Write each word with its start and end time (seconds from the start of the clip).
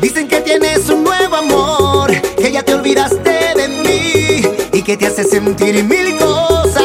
Dicen 0.00 0.28
que 0.28 0.40
tienes 0.40 0.88
un 0.88 1.04
nuevo 1.04 1.36
amor, 1.36 2.12
que 2.36 2.50
ya 2.52 2.62
te 2.62 2.74
olvidaste 2.74 3.54
de 3.56 3.68
mí 3.68 4.42
y 4.72 4.82
que 4.82 4.96
te 4.96 5.06
hace 5.06 5.24
sentir 5.24 5.82
mil 5.84 6.16
cosas. 6.18 6.81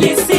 Listen. 0.00 0.37